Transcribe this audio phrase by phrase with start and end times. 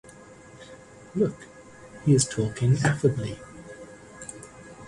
[1.13, 1.45] Look,
[2.05, 3.37] he is talking affably.